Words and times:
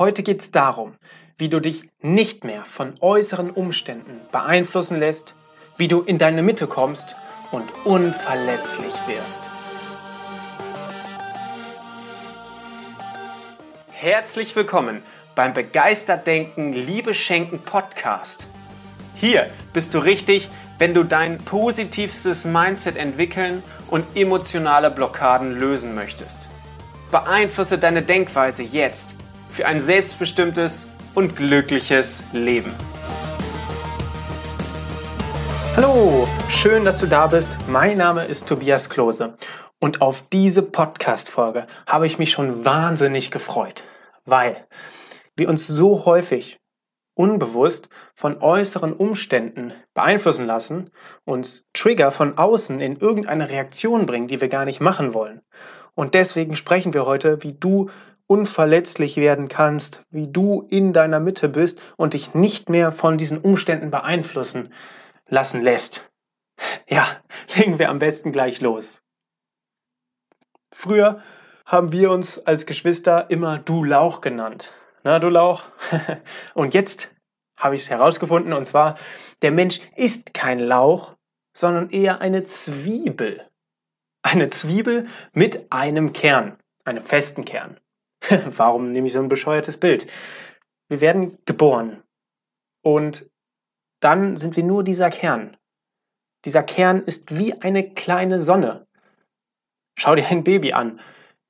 Heute 0.00 0.22
geht 0.22 0.40
es 0.40 0.50
darum, 0.50 0.94
wie 1.36 1.50
du 1.50 1.60
dich 1.60 1.90
nicht 2.00 2.42
mehr 2.42 2.64
von 2.64 2.94
äußeren 3.00 3.50
Umständen 3.50 4.18
beeinflussen 4.32 4.98
lässt, 4.98 5.34
wie 5.76 5.88
du 5.88 6.00
in 6.00 6.16
deine 6.16 6.42
Mitte 6.42 6.66
kommst 6.66 7.16
und 7.52 7.64
unverletzlich 7.84 8.94
wirst. 9.06 9.42
Herzlich 13.92 14.56
willkommen 14.56 15.02
beim 15.34 15.52
Begeistert 15.52 16.26
Denken, 16.26 16.72
Liebe 16.72 17.12
Schenken 17.12 17.58
Podcast. 17.58 18.48
Hier 19.16 19.50
bist 19.74 19.92
du 19.92 19.98
richtig, 19.98 20.48
wenn 20.78 20.94
du 20.94 21.04
dein 21.04 21.36
positivstes 21.36 22.46
Mindset 22.46 22.96
entwickeln 22.96 23.62
und 23.90 24.16
emotionale 24.16 24.90
Blockaden 24.90 25.52
lösen 25.52 25.94
möchtest. 25.94 26.48
Beeinflusse 27.10 27.76
deine 27.76 28.00
Denkweise 28.00 28.62
jetzt 28.62 29.16
für 29.50 29.66
ein 29.66 29.80
selbstbestimmtes 29.80 30.90
und 31.14 31.36
glückliches 31.36 32.22
Leben. 32.32 32.72
Hallo, 35.76 36.26
schön, 36.48 36.84
dass 36.84 36.98
du 36.98 37.06
da 37.06 37.26
bist. 37.26 37.58
Mein 37.68 37.98
Name 37.98 38.24
ist 38.24 38.48
Tobias 38.48 38.88
Klose 38.88 39.36
und 39.80 40.02
auf 40.02 40.28
diese 40.32 40.62
Podcast-Folge 40.62 41.66
habe 41.86 42.06
ich 42.06 42.18
mich 42.18 42.30
schon 42.30 42.64
wahnsinnig 42.64 43.30
gefreut, 43.30 43.82
weil 44.24 44.66
wir 45.36 45.48
uns 45.48 45.66
so 45.66 46.04
häufig 46.04 46.60
unbewusst 47.14 47.88
von 48.14 48.40
äußeren 48.40 48.92
Umständen 48.92 49.72
beeinflussen 49.94 50.46
lassen, 50.46 50.90
uns 51.24 51.66
Trigger 51.72 52.12
von 52.12 52.38
außen 52.38 52.80
in 52.80 52.96
irgendeine 52.96 53.50
Reaktion 53.50 54.06
bringen, 54.06 54.28
die 54.28 54.40
wir 54.40 54.48
gar 54.48 54.64
nicht 54.64 54.80
machen 54.80 55.12
wollen. 55.12 55.42
Und 55.94 56.14
deswegen 56.14 56.56
sprechen 56.56 56.94
wir 56.94 57.04
heute, 57.04 57.42
wie 57.42 57.52
du 57.52 57.90
unverletzlich 58.30 59.16
werden 59.16 59.48
kannst, 59.48 60.04
wie 60.10 60.28
du 60.28 60.64
in 60.70 60.92
deiner 60.92 61.18
Mitte 61.18 61.48
bist 61.48 61.80
und 61.96 62.14
dich 62.14 62.32
nicht 62.32 62.68
mehr 62.68 62.92
von 62.92 63.18
diesen 63.18 63.38
Umständen 63.38 63.90
beeinflussen 63.90 64.72
lassen 65.26 65.62
lässt. 65.62 66.08
Ja, 66.88 67.08
legen 67.56 67.80
wir 67.80 67.90
am 67.90 67.98
besten 67.98 68.30
gleich 68.30 68.60
los. 68.60 69.02
Früher 70.72 71.20
haben 71.66 71.90
wir 71.90 72.12
uns 72.12 72.38
als 72.38 72.66
Geschwister 72.66 73.28
immer 73.30 73.58
du 73.58 73.82
Lauch 73.82 74.20
genannt. 74.20 74.74
Na, 75.02 75.18
du 75.18 75.28
Lauch? 75.28 75.64
Und 76.54 76.72
jetzt 76.72 77.12
habe 77.56 77.74
ich 77.74 77.82
es 77.82 77.90
herausgefunden, 77.90 78.52
und 78.52 78.64
zwar, 78.64 78.96
der 79.42 79.50
Mensch 79.50 79.80
ist 79.96 80.32
kein 80.32 80.60
Lauch, 80.60 81.16
sondern 81.52 81.90
eher 81.90 82.20
eine 82.20 82.44
Zwiebel. 82.44 83.44
Eine 84.22 84.48
Zwiebel 84.50 85.08
mit 85.32 85.72
einem 85.72 86.12
Kern, 86.12 86.56
einem 86.84 87.04
festen 87.04 87.44
Kern. 87.44 87.78
Warum 88.56 88.92
nehme 88.92 89.06
ich 89.06 89.12
so 89.12 89.20
ein 89.20 89.28
bescheuertes 89.28 89.78
Bild? 89.78 90.06
Wir 90.88 91.00
werden 91.00 91.38
geboren 91.44 92.02
und 92.82 93.30
dann 94.00 94.36
sind 94.36 94.56
wir 94.56 94.64
nur 94.64 94.82
dieser 94.82 95.10
Kern. 95.10 95.56
Dieser 96.44 96.62
Kern 96.62 97.02
ist 97.04 97.36
wie 97.36 97.60
eine 97.60 97.94
kleine 97.94 98.40
Sonne. 98.40 98.86
Schau 99.98 100.14
dir 100.14 100.26
ein 100.28 100.44
Baby 100.44 100.72
an. 100.72 101.00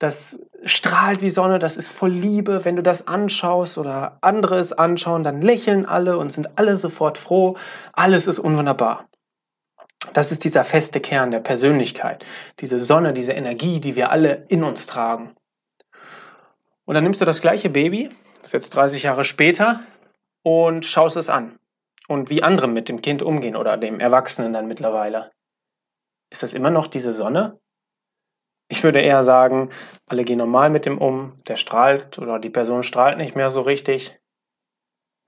Das 0.00 0.40
strahlt 0.64 1.22
wie 1.22 1.30
Sonne, 1.30 1.58
das 1.58 1.76
ist 1.76 1.90
voll 1.90 2.10
Liebe. 2.10 2.64
Wenn 2.64 2.76
du 2.76 2.82
das 2.82 3.06
anschaust 3.06 3.78
oder 3.78 4.18
andere 4.22 4.58
es 4.58 4.72
anschauen, 4.72 5.22
dann 5.22 5.42
lächeln 5.42 5.86
alle 5.86 6.18
und 6.18 6.30
sind 6.30 6.58
alle 6.58 6.76
sofort 6.76 7.18
froh. 7.18 7.56
Alles 7.92 8.26
ist 8.26 8.38
unwunderbar. 8.38 9.08
Das 10.14 10.32
ist 10.32 10.44
dieser 10.44 10.64
feste 10.64 11.00
Kern 11.00 11.30
der 11.30 11.40
Persönlichkeit, 11.40 12.24
diese 12.58 12.78
Sonne, 12.78 13.12
diese 13.12 13.32
Energie, 13.32 13.78
die 13.80 13.94
wir 13.94 14.10
alle 14.10 14.46
in 14.48 14.64
uns 14.64 14.86
tragen. 14.86 15.36
Und 16.90 16.94
dann 16.94 17.04
nimmst 17.04 17.20
du 17.20 17.24
das 17.24 17.40
gleiche 17.40 17.70
Baby, 17.70 18.10
das 18.40 18.46
ist 18.48 18.52
jetzt 18.52 18.70
30 18.70 19.04
Jahre 19.04 19.22
später, 19.22 19.78
und 20.42 20.84
schaust 20.84 21.16
es 21.16 21.28
an. 21.28 21.56
Und 22.08 22.30
wie 22.30 22.42
andere 22.42 22.66
mit 22.66 22.88
dem 22.88 23.00
Kind 23.00 23.22
umgehen 23.22 23.54
oder 23.54 23.76
dem 23.76 24.00
Erwachsenen 24.00 24.52
dann 24.52 24.66
mittlerweile. 24.66 25.30
Ist 26.30 26.42
das 26.42 26.52
immer 26.52 26.70
noch 26.70 26.88
diese 26.88 27.12
Sonne? 27.12 27.60
Ich 28.66 28.82
würde 28.82 28.98
eher 28.98 29.22
sagen, 29.22 29.68
alle 30.06 30.24
gehen 30.24 30.38
normal 30.38 30.68
mit 30.68 30.84
dem 30.84 30.98
um, 30.98 31.40
der 31.46 31.54
strahlt 31.54 32.18
oder 32.18 32.40
die 32.40 32.50
Person 32.50 32.82
strahlt 32.82 33.18
nicht 33.18 33.36
mehr 33.36 33.50
so 33.50 33.60
richtig. 33.60 34.18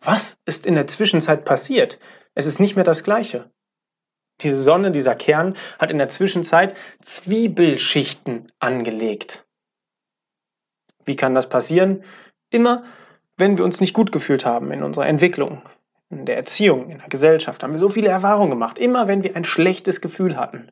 Was 0.01 0.41
ist 0.45 0.67
in 0.67 0.75
der 0.75 0.89
Zwischenzeit 0.89 1.45
passiert? 1.45 2.01
Es 2.35 2.47
ist 2.47 2.59
nicht 2.59 2.75
mehr 2.75 2.85
das 2.85 3.05
Gleiche. 3.05 3.53
Diese 4.41 4.59
Sonne, 4.59 4.91
dieser 4.91 5.15
Kern 5.15 5.57
hat 5.79 5.93
in 5.93 5.99
der 5.99 6.09
Zwischenzeit 6.09 6.75
Zwiebelschichten 7.03 8.51
angelegt. 8.59 9.47
Wie 11.05 11.17
kann 11.17 11.35
das 11.35 11.49
passieren? 11.49 12.05
Immer, 12.51 12.85
wenn 13.37 13.59
wir 13.59 13.65
uns 13.65 13.81
nicht 13.81 13.95
gut 13.95 14.13
gefühlt 14.13 14.45
haben 14.45 14.73
in 14.73 14.83
unserer 14.83 15.07
Entwicklung, 15.07 15.63
in 16.11 16.27
der 16.27 16.37
Erziehung, 16.37 16.91
in 16.91 16.99
der 16.99 17.09
Gesellschaft, 17.09 17.63
haben 17.63 17.73
wir 17.73 17.79
so 17.79 17.89
viele 17.89 18.09
Erfahrungen 18.09 18.51
gemacht. 18.51 18.79
Immer 18.79 19.09
wenn 19.09 19.25
wir 19.25 19.35
ein 19.35 19.45
schlechtes 19.45 20.01
Gefühl 20.01 20.37
hatten, 20.37 20.71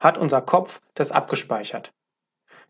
hat 0.00 0.18
unser 0.18 0.40
Kopf 0.40 0.80
das 0.94 1.12
abgespeichert. 1.12 1.92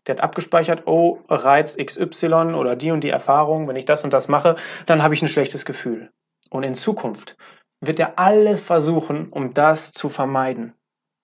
Der 0.05 0.15
hat 0.15 0.23
abgespeichert, 0.23 0.83
oh, 0.85 1.19
Reiz 1.27 1.77
XY 1.77 2.53
oder 2.55 2.75
die 2.75 2.91
und 2.91 3.03
die 3.03 3.09
Erfahrung, 3.09 3.67
wenn 3.67 3.75
ich 3.75 3.85
das 3.85 4.03
und 4.03 4.13
das 4.13 4.27
mache, 4.27 4.55
dann 4.85 5.03
habe 5.03 5.13
ich 5.13 5.21
ein 5.21 5.27
schlechtes 5.27 5.65
Gefühl. 5.65 6.11
Und 6.49 6.63
in 6.63 6.75
Zukunft 6.75 7.35
wird 7.81 7.99
er 7.99 8.17
alles 8.17 8.61
versuchen, 8.61 9.29
um 9.29 9.53
das 9.53 9.91
zu 9.91 10.09
vermeiden. 10.09 10.73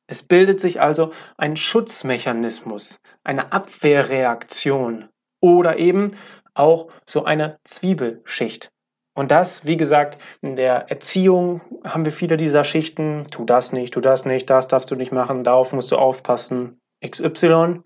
Es 0.08 0.24
bildet 0.24 0.60
sich 0.60 0.82
also 0.82 1.12
ein 1.38 1.56
Schutzmechanismus, 1.56 3.00
eine 3.24 3.52
Abwehrreaktion 3.52 5.10
oder 5.42 5.78
eben 5.78 6.10
auch 6.54 6.92
so 7.06 7.24
eine 7.26 7.60
Zwiebelschicht. 7.64 8.70
Und 9.16 9.32
das, 9.32 9.66
wie 9.66 9.78
gesagt, 9.78 10.18
in 10.42 10.56
der 10.56 10.90
Erziehung 10.90 11.62
haben 11.86 12.04
wir 12.06 12.12
viele 12.12 12.36
dieser 12.36 12.64
Schichten. 12.64 13.28
Tu 13.32 13.46
das 13.46 13.72
nicht, 13.72 13.94
tu 13.94 14.02
das 14.02 14.26
nicht, 14.26 14.50
das 14.50 14.68
darfst 14.68 14.90
du 14.90 14.96
nicht 14.96 15.12
machen, 15.12 15.44
darauf 15.44 15.72
musst 15.72 15.92
du 15.92 15.98
aufpassen, 15.98 16.82
XY. 17.06 17.82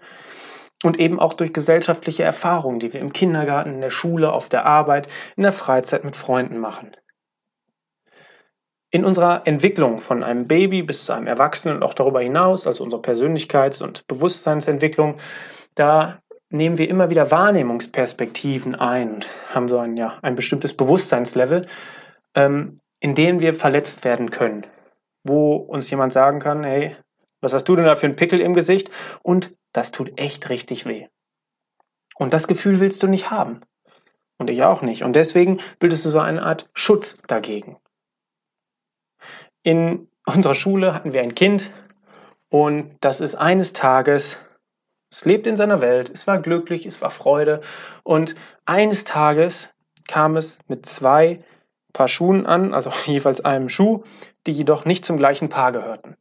Und 0.84 1.00
eben 1.00 1.20
auch 1.20 1.34
durch 1.34 1.54
gesellschaftliche 1.54 2.24
Erfahrungen, 2.24 2.80
die 2.80 2.94
wir 2.94 3.02
im 3.02 3.12
Kindergarten, 3.12 3.76
in 3.76 3.82
der 3.82 3.90
Schule, 3.90 4.32
auf 4.32 4.48
der 4.48 4.66
Arbeit, 4.66 5.08
in 5.36 5.44
der 5.44 5.52
Freizeit 5.52 6.04
mit 6.04 6.16
Freunden 6.16 6.60
machen. 6.60 6.96
In 8.90 9.04
unserer 9.04 9.46
Entwicklung 9.46 10.00
von 10.00 10.24
einem 10.24 10.48
Baby 10.48 10.82
bis 10.82 11.06
zu 11.06 11.14
einem 11.14 11.28
Erwachsenen 11.28 11.78
und 11.78 11.84
auch 11.84 11.94
darüber 11.94 12.22
hinaus, 12.22 12.68
also 12.68 12.84
unsere 12.84 13.02
Persönlichkeits- 13.02 13.84
und 13.84 14.08
Bewusstseinsentwicklung, 14.08 15.18
da 15.76 16.20
nehmen 16.50 16.78
wir 16.78 16.90
immer 16.90 17.10
wieder 17.10 17.30
Wahrnehmungsperspektiven 17.30 18.76
ein 18.76 19.16
und 19.16 19.28
haben 19.54 19.68
so 19.68 19.78
ein, 19.78 19.98
ja, 19.98 20.18
ein 20.22 20.36
bestimmtes 20.36 20.76
Bewusstseinslevel, 20.76 21.68
ähm, 22.36 22.78
in 23.00 23.16
dem 23.16 23.42
wir 23.42 23.54
verletzt 23.54 24.06
werden 24.06 24.32
können. 24.32 24.66
Wo 25.24 25.56
uns 25.56 25.90
jemand 25.90 26.14
sagen 26.14 26.40
kann, 26.40 26.64
hey, 26.64 26.96
was 27.42 27.54
hast 27.54 27.66
du 27.66 27.76
denn 27.76 27.86
da 27.86 27.96
für 27.96 28.08
einen 28.08 28.16
Pickel 28.16 28.40
im 28.40 28.54
Gesicht? 28.54 28.90
Und 29.22 29.56
das 29.74 29.92
tut 29.92 30.20
echt 30.20 30.50
richtig 30.50 30.86
weh. 30.86 31.08
Und 32.16 32.34
das 32.34 32.48
Gefühl 32.48 32.80
willst 32.80 33.04
du 33.04 33.08
nicht 33.08 33.30
haben. 33.30 33.62
Und 34.40 34.50
ich 34.50 34.64
auch 34.64 34.82
nicht. 34.82 35.04
Und 35.04 35.16
deswegen 35.16 35.60
bildest 35.80 36.06
du 36.06 36.10
so 36.10 36.20
eine 36.20 36.44
Art 36.44 36.70
Schutz 36.74 37.18
dagegen. 37.28 37.78
In 39.68 40.08
unserer 40.26 40.56
Schule 40.56 40.94
hatten 40.94 41.12
wir 41.12 41.22
ein 41.22 41.36
Kind 41.36 41.72
und 42.48 42.96
das 43.02 43.20
ist 43.20 43.36
eines 43.36 43.74
Tages, 43.74 44.40
es 45.12 45.26
lebt 45.26 45.46
in 45.46 45.58
seiner 45.58 45.82
Welt, 45.82 46.10
es 46.10 46.26
war 46.26 46.40
glücklich, 46.40 46.86
es 46.86 47.02
war 47.02 47.10
Freude 47.10 47.60
und 48.04 48.36
eines 48.66 49.04
Tages 49.04 49.70
kam 50.08 50.38
es 50.38 50.60
mit 50.70 50.86
zwei 50.86 51.44
Paar 51.92 52.08
Schuhen 52.08 52.46
an, 52.46 52.74
also 52.74 52.92
jeweils 53.08 53.44
einem 53.44 53.68
Schuh, 53.68 54.06
die 54.46 54.54
jedoch 54.54 54.86
nicht 54.86 55.04
zum 55.04 55.18
gleichen 55.18 55.50
Paar 55.50 55.74
gehörten. 55.74 56.16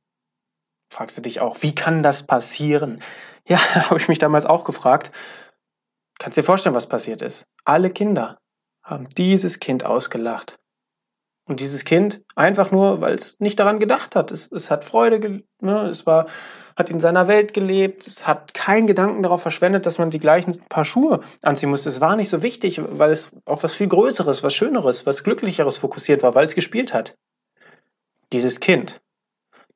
Fragst 0.90 1.16
du 1.16 1.22
dich 1.22 1.38
auch, 1.40 1.62
wie 1.62 1.72
kann 1.72 2.02
das 2.02 2.26
passieren? 2.26 3.00
Ja, 3.48 3.58
habe 3.90 4.00
ich 4.00 4.08
mich 4.08 4.18
damals 4.18 4.44
auch 4.44 4.64
gefragt. 4.64 5.12
Kannst 6.18 6.36
dir 6.36 6.42
vorstellen, 6.42 6.74
was 6.74 6.88
passiert 6.88 7.22
ist? 7.22 7.46
Alle 7.64 7.90
Kinder 7.90 8.40
haben 8.82 9.08
dieses 9.10 9.60
Kind 9.60 9.84
ausgelacht. 9.84 10.58
Und 11.48 11.60
dieses 11.60 11.84
Kind, 11.84 12.22
einfach 12.34 12.72
nur, 12.72 13.00
weil 13.00 13.14
es 13.14 13.38
nicht 13.38 13.58
daran 13.60 13.78
gedacht 13.78 14.16
hat. 14.16 14.32
Es, 14.32 14.50
es 14.50 14.68
hat 14.68 14.84
Freude, 14.84 15.44
ne, 15.60 15.88
es 15.88 16.04
war, 16.04 16.26
hat 16.74 16.90
in 16.90 16.98
seiner 16.98 17.28
Welt 17.28 17.54
gelebt, 17.54 18.06
es 18.08 18.26
hat 18.26 18.52
keinen 18.52 18.88
Gedanken 18.88 19.22
darauf 19.22 19.42
verschwendet, 19.42 19.86
dass 19.86 19.98
man 19.98 20.10
die 20.10 20.18
gleichen 20.18 20.60
Paar 20.68 20.84
Schuhe 20.84 21.20
anziehen 21.42 21.70
musste. 21.70 21.88
Es 21.88 22.00
war 22.00 22.16
nicht 22.16 22.30
so 22.30 22.42
wichtig, 22.42 22.80
weil 22.84 23.12
es 23.12 23.30
auf 23.44 23.62
was 23.62 23.76
viel 23.76 23.86
Größeres, 23.86 24.42
was 24.42 24.54
Schöneres, 24.54 25.06
was 25.06 25.22
Glücklicheres 25.22 25.78
fokussiert 25.78 26.24
war, 26.24 26.34
weil 26.34 26.44
es 26.44 26.56
gespielt 26.56 26.92
hat. 26.92 27.16
Dieses 28.32 28.58
Kind, 28.58 29.00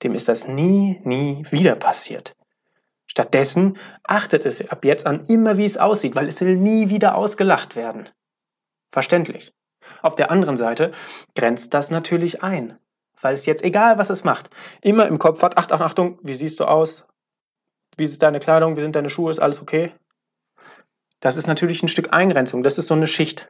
dem 0.02 0.14
ist 0.14 0.28
das 0.28 0.49
nie, 0.49 1.00
nie 1.05 1.44
wieder 1.50 1.76
passiert. 1.76 2.34
Stattdessen 3.06 3.78
achtet 4.02 4.44
es 4.44 4.69
ab 4.69 4.84
jetzt 4.84 5.06
an 5.06 5.25
immer, 5.26 5.56
wie 5.56 5.64
es 5.64 5.78
aussieht, 5.78 6.16
weil 6.16 6.26
es 6.26 6.40
will 6.40 6.56
nie 6.56 6.88
wieder 6.88 7.14
ausgelacht 7.14 7.76
werden. 7.76 8.08
Verständlich. 8.90 9.52
Auf 10.02 10.16
der 10.16 10.31
anderen 10.31 10.56
Seite 10.56 10.92
grenzt 11.34 11.75
das 11.75 11.90
natürlich 11.90 12.42
ein, 12.42 12.78
weil 13.20 13.34
es 13.34 13.46
jetzt, 13.46 13.62
egal 13.62 13.98
was 13.98 14.10
es 14.10 14.25
macht, 14.25 14.50
immer 14.81 15.06
im 15.06 15.19
Kopf 15.19 15.42
hat, 15.42 15.58
Achtung, 15.58 15.81
Achtung, 15.82 16.19
wie 16.22 16.34
siehst 16.34 16.60
du 16.60 16.64
aus? 16.64 17.06
Wie 17.96 18.04
ist 18.04 18.22
deine 18.22 18.38
Kleidung? 18.38 18.76
Wie 18.76 18.81
sind 18.81 18.96
deine 18.96 19.10
Schuhe? 19.10 19.31
Ist 19.31 19.40
alles 19.40 19.60
okay? 19.60 19.92
Das 21.20 21.37
ist 21.37 21.46
natürlich 21.46 21.82
ein 21.82 21.88
Stück 21.88 22.12
Eingrenzung, 22.12 22.62
das 22.62 22.78
ist 22.78 22.87
so 22.87 22.94
eine 22.94 23.06
Schicht. 23.06 23.48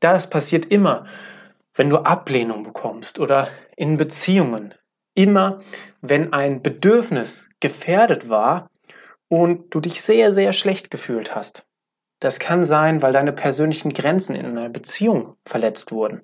Das 0.00 0.28
passiert 0.28 0.66
immer, 0.66 1.06
wenn 1.74 1.88
du 1.88 1.98
Ablehnung 1.98 2.64
bekommst 2.64 3.18
oder 3.18 3.48
in 3.76 3.96
Beziehungen. 3.96 4.74
Immer, 5.14 5.60
wenn 6.00 6.32
ein 6.32 6.62
Bedürfnis 6.62 7.48
gefährdet 7.60 8.28
war 8.28 8.68
und 9.28 9.74
du 9.74 9.80
dich 9.80 10.02
sehr, 10.02 10.32
sehr 10.32 10.52
schlecht 10.52 10.90
gefühlt 10.90 11.34
hast. 11.34 11.66
Das 12.22 12.38
kann 12.38 12.62
sein, 12.62 13.02
weil 13.02 13.12
deine 13.12 13.32
persönlichen 13.32 13.92
Grenzen 13.92 14.36
in 14.36 14.46
einer 14.46 14.68
Beziehung 14.68 15.34
verletzt 15.44 15.90
wurden, 15.90 16.22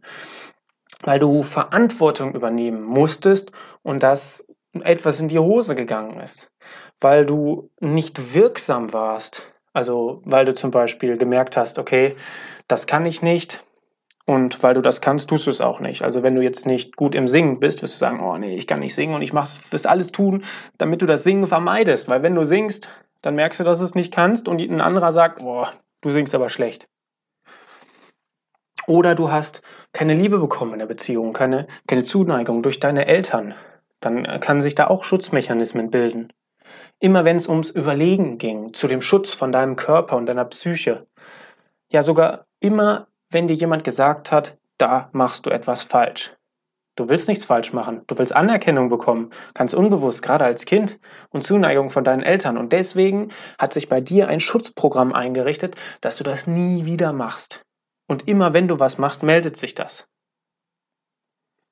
weil 1.02 1.18
du 1.18 1.42
Verantwortung 1.42 2.36
übernehmen 2.36 2.84
musstest 2.84 3.50
und 3.82 4.04
das 4.04 4.46
etwas 4.80 5.20
in 5.20 5.26
die 5.26 5.40
Hose 5.40 5.74
gegangen 5.74 6.20
ist, 6.20 6.52
weil 7.00 7.26
du 7.26 7.70
nicht 7.80 8.32
wirksam 8.32 8.92
warst, 8.92 9.42
also 9.72 10.22
weil 10.24 10.44
du 10.44 10.54
zum 10.54 10.70
Beispiel 10.70 11.16
gemerkt 11.16 11.56
hast, 11.56 11.80
okay, 11.80 12.14
das 12.68 12.86
kann 12.86 13.04
ich 13.04 13.20
nicht, 13.20 13.64
und 14.24 14.62
weil 14.62 14.74
du 14.74 14.82
das 14.82 15.00
kannst, 15.00 15.30
tust 15.30 15.46
du 15.46 15.50
es 15.50 15.60
auch 15.60 15.80
nicht. 15.80 16.02
Also 16.02 16.22
wenn 16.22 16.36
du 16.36 16.42
jetzt 16.42 16.64
nicht 16.64 16.94
gut 16.94 17.16
im 17.16 17.26
Singen 17.26 17.58
bist, 17.58 17.82
wirst 17.82 17.94
du 17.94 17.98
sagen, 17.98 18.20
oh 18.20 18.36
nee, 18.36 18.54
ich 18.54 18.68
kann 18.68 18.78
nicht 18.78 18.94
singen 18.94 19.14
und 19.14 19.22
ich 19.22 19.32
wirst 19.32 19.86
alles 19.86 20.12
tun, 20.12 20.44
damit 20.76 21.02
du 21.02 21.06
das 21.06 21.24
Singen 21.24 21.46
vermeidest. 21.46 22.08
Weil 22.08 22.22
wenn 22.22 22.34
du 22.36 22.44
singst, 22.44 22.88
dann 23.22 23.34
merkst 23.34 23.58
du, 23.58 23.64
dass 23.64 23.78
du 23.78 23.86
es 23.86 23.94
nicht 23.94 24.12
kannst 24.12 24.46
und 24.46 24.60
ein 24.60 24.82
anderer 24.82 25.12
sagt, 25.12 25.38
boah, 25.38 25.72
du 26.00 26.10
singst 26.10 26.34
aber 26.34 26.50
schlecht. 26.50 26.88
Oder 28.86 29.14
du 29.14 29.30
hast 29.30 29.62
keine 29.92 30.14
Liebe 30.14 30.38
bekommen 30.38 30.72
in 30.72 30.78
der 30.78 30.86
Beziehung, 30.86 31.32
keine, 31.32 31.66
keine 31.86 32.04
Zuneigung 32.04 32.62
durch 32.62 32.80
deine 32.80 33.06
Eltern. 33.06 33.54
Dann 34.00 34.24
kann 34.40 34.60
sich 34.60 34.74
da 34.74 34.86
auch 34.86 35.04
Schutzmechanismen 35.04 35.90
bilden. 35.90 36.32
Immer 36.98 37.24
wenn 37.24 37.36
es 37.36 37.48
ums 37.48 37.70
Überlegen 37.70 38.38
ging, 38.38 38.72
zu 38.72 38.88
dem 38.88 39.02
Schutz 39.02 39.34
von 39.34 39.52
deinem 39.52 39.76
Körper 39.76 40.16
und 40.16 40.26
deiner 40.26 40.44
Psyche. 40.46 41.06
Ja, 41.90 42.02
sogar 42.02 42.46
immer 42.60 43.08
wenn 43.30 43.48
dir 43.48 43.54
jemand 43.54 43.84
gesagt 43.84 44.32
hat, 44.32 44.58
da 44.78 45.10
machst 45.12 45.46
du 45.46 45.50
etwas 45.50 45.82
falsch. 45.82 46.34
Du 46.98 47.08
willst 47.08 47.28
nichts 47.28 47.44
falsch 47.44 47.72
machen. 47.72 48.02
Du 48.08 48.18
willst 48.18 48.34
Anerkennung 48.34 48.88
bekommen, 48.88 49.30
ganz 49.54 49.72
unbewusst, 49.72 50.20
gerade 50.20 50.44
als 50.44 50.64
Kind 50.64 50.98
und 51.30 51.44
Zuneigung 51.44 51.90
von 51.90 52.02
deinen 52.02 52.24
Eltern. 52.24 52.58
Und 52.58 52.72
deswegen 52.72 53.30
hat 53.56 53.72
sich 53.72 53.88
bei 53.88 54.00
dir 54.00 54.26
ein 54.26 54.40
Schutzprogramm 54.40 55.12
eingerichtet, 55.12 55.76
dass 56.00 56.16
du 56.16 56.24
das 56.24 56.48
nie 56.48 56.86
wieder 56.86 57.12
machst. 57.12 57.62
Und 58.08 58.26
immer 58.26 58.52
wenn 58.52 58.66
du 58.66 58.80
was 58.80 58.98
machst, 58.98 59.22
meldet 59.22 59.56
sich 59.56 59.76
das. 59.76 60.08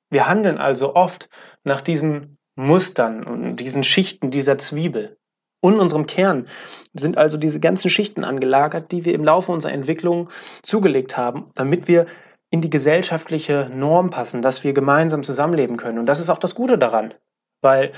Wir 0.09 0.29
handeln 0.29 0.59
also 0.59 0.95
oft 0.95 1.29
nach 1.65 1.81
diesen 1.81 2.37
Mustern 2.55 3.25
und 3.25 3.57
diesen 3.57 3.83
Schichten 3.83 4.31
dieser 4.31 4.57
Zwiebel. 4.57 5.17
Und 5.59 5.77
unserem 5.77 6.05
Kern 6.05 6.47
sind 6.93 7.17
also 7.17 7.35
diese 7.35 7.59
ganzen 7.59 7.89
Schichten 7.89 8.23
angelagert, 8.23 8.93
die 8.93 9.03
wir 9.03 9.13
im 9.13 9.25
Laufe 9.25 9.51
unserer 9.51 9.73
Entwicklung 9.73 10.29
zugelegt 10.63 11.17
haben, 11.17 11.51
damit 11.55 11.89
wir 11.89 12.05
in 12.49 12.61
die 12.61 12.69
gesellschaftliche 12.69 13.69
Norm 13.73 14.09
passen, 14.09 14.41
dass 14.41 14.63
wir 14.63 14.73
gemeinsam 14.73 15.23
zusammenleben 15.23 15.77
können. 15.77 15.99
Und 15.99 16.05
das 16.05 16.19
ist 16.19 16.29
auch 16.29 16.37
das 16.37 16.55
Gute 16.55 16.77
daran, 16.77 17.13
weil 17.61 17.91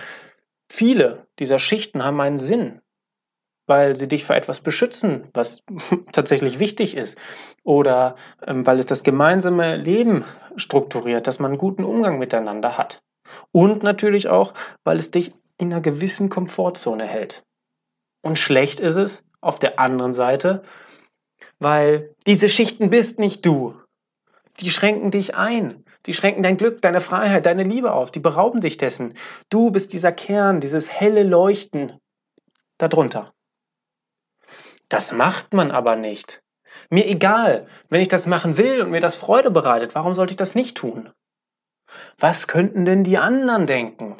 viele 0.69 1.27
dieser 1.37 1.59
Schichten 1.59 2.03
haben 2.03 2.19
einen 2.19 2.37
Sinn, 2.37 2.81
weil 3.67 3.95
sie 3.95 4.07
dich 4.07 4.23
vor 4.23 4.35
etwas 4.35 4.61
beschützen, 4.61 5.27
was 5.33 5.63
tatsächlich 6.11 6.59
wichtig 6.59 6.97
ist, 6.97 7.17
oder 7.63 8.15
ähm, 8.45 8.65
weil 8.65 8.79
es 8.79 8.87
das 8.87 9.03
gemeinsame 9.03 9.77
Leben 9.77 10.25
strukturiert, 10.55 11.27
dass 11.27 11.39
man 11.39 11.51
einen 11.51 11.59
guten 11.59 11.83
Umgang 11.83 12.17
miteinander 12.17 12.77
hat. 12.77 13.03
Und 13.51 13.83
natürlich 13.83 14.27
auch, 14.27 14.53
weil 14.83 14.97
es 14.97 15.11
dich 15.11 15.33
in 15.59 15.71
einer 15.71 15.81
gewissen 15.81 16.29
Komfortzone 16.29 17.05
hält. 17.05 17.43
Und 18.21 18.39
schlecht 18.39 18.79
ist 18.79 18.95
es 18.95 19.23
auf 19.41 19.59
der 19.59 19.79
anderen 19.79 20.13
Seite, 20.13 20.63
weil 21.59 22.15
diese 22.25 22.49
Schichten 22.49 22.89
bist 22.89 23.19
nicht 23.19 23.45
du. 23.45 23.78
Die 24.59 24.69
schränken 24.71 25.11
dich 25.11 25.35
ein. 25.35 25.85
Die 26.05 26.13
schränken 26.13 26.43
dein 26.43 26.57
Glück, 26.57 26.81
deine 26.81 27.01
Freiheit, 27.01 27.45
deine 27.45 27.63
Liebe 27.63 27.93
auf. 27.93 28.11
Die 28.11 28.19
berauben 28.19 28.61
dich 28.61 28.77
dessen. 28.77 29.13
Du 29.49 29.71
bist 29.71 29.93
dieser 29.93 30.11
Kern, 30.11 30.59
dieses 30.59 30.91
helle 30.91 31.23
Leuchten 31.23 31.99
darunter. 32.77 33.33
Das 34.89 35.13
macht 35.13 35.53
man 35.53 35.71
aber 35.71 35.95
nicht. 35.95 36.41
Mir 36.89 37.07
egal, 37.07 37.67
wenn 37.89 38.01
ich 38.01 38.07
das 38.07 38.27
machen 38.27 38.57
will 38.57 38.81
und 38.81 38.91
mir 38.91 39.01
das 39.01 39.15
Freude 39.15 39.51
bereitet, 39.51 39.95
warum 39.95 40.13
sollte 40.13 40.31
ich 40.31 40.37
das 40.37 40.55
nicht 40.55 40.77
tun? 40.77 41.09
Was 42.17 42.47
könnten 42.47 42.85
denn 42.85 43.03
die 43.03 43.17
anderen 43.17 43.65
denken? 43.65 44.17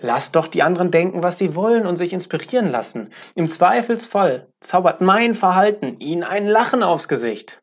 Lass 0.00 0.32
doch 0.32 0.48
die 0.48 0.62
anderen 0.62 0.90
denken, 0.90 1.22
was 1.22 1.38
sie 1.38 1.54
wollen 1.54 1.86
und 1.86 1.96
sich 1.96 2.12
inspirieren 2.12 2.70
lassen. 2.70 3.12
Im 3.34 3.48
Zweifelsfall 3.48 4.48
zaubert 4.60 5.00
mein 5.00 5.34
Verhalten 5.34 5.98
ihnen 6.00 6.24
ein 6.24 6.46
Lachen 6.46 6.82
aufs 6.82 7.08
Gesicht. 7.08 7.62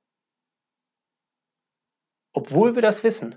Obwohl 2.33 2.75
wir 2.75 2.81
das 2.81 3.03
wissen, 3.03 3.35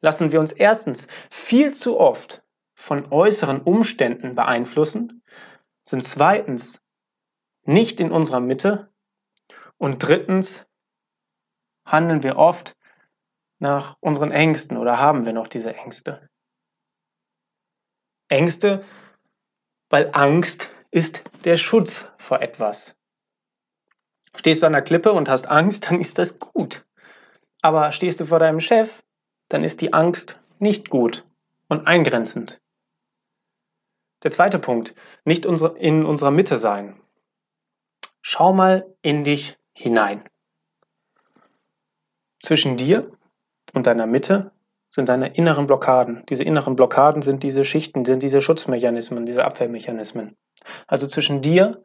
lassen 0.00 0.32
wir 0.32 0.40
uns 0.40 0.52
erstens 0.52 1.08
viel 1.30 1.74
zu 1.74 1.98
oft 1.98 2.42
von 2.74 3.10
äußeren 3.10 3.62
Umständen 3.62 4.34
beeinflussen, 4.34 5.22
sind 5.84 6.04
zweitens 6.04 6.84
nicht 7.64 8.00
in 8.00 8.12
unserer 8.12 8.40
Mitte 8.40 8.92
und 9.78 9.98
drittens 9.98 10.66
handeln 11.86 12.22
wir 12.22 12.36
oft 12.36 12.76
nach 13.58 13.96
unseren 14.00 14.32
Ängsten 14.32 14.76
oder 14.76 14.98
haben 14.98 15.26
wir 15.26 15.32
noch 15.32 15.48
diese 15.48 15.74
Ängste. 15.74 16.28
Ängste, 18.28 18.84
weil 19.88 20.10
Angst 20.12 20.70
ist 20.90 21.22
der 21.44 21.56
Schutz 21.56 22.10
vor 22.18 22.42
etwas. 22.42 22.96
Stehst 24.34 24.62
du 24.62 24.66
an 24.66 24.72
der 24.72 24.82
Klippe 24.82 25.12
und 25.12 25.28
hast 25.28 25.46
Angst, 25.46 25.88
dann 25.90 26.00
ist 26.00 26.18
das 26.18 26.38
gut. 26.38 26.85
Aber 27.66 27.90
stehst 27.90 28.20
du 28.20 28.26
vor 28.26 28.38
deinem 28.38 28.60
Chef, 28.60 29.02
dann 29.48 29.64
ist 29.64 29.80
die 29.80 29.92
Angst 29.92 30.40
nicht 30.60 30.88
gut 30.88 31.26
und 31.66 31.88
eingrenzend. 31.88 32.60
Der 34.22 34.30
zweite 34.30 34.60
Punkt, 34.60 34.94
nicht 35.24 35.44
in 35.44 36.04
unserer 36.04 36.30
Mitte 36.30 36.58
sein. 36.58 37.00
Schau 38.22 38.52
mal 38.52 38.86
in 39.02 39.24
dich 39.24 39.58
hinein. 39.72 40.22
Zwischen 42.40 42.76
dir 42.76 43.10
und 43.74 43.88
deiner 43.88 44.06
Mitte 44.06 44.52
sind 44.88 45.08
deine 45.08 45.34
inneren 45.34 45.66
Blockaden. 45.66 46.24
Diese 46.28 46.44
inneren 46.44 46.76
Blockaden 46.76 47.22
sind 47.22 47.42
diese 47.42 47.64
Schichten, 47.64 48.04
sind 48.04 48.22
diese 48.22 48.42
Schutzmechanismen, 48.42 49.26
diese 49.26 49.44
Abwehrmechanismen. 49.44 50.36
Also 50.86 51.08
zwischen 51.08 51.42
dir 51.42 51.84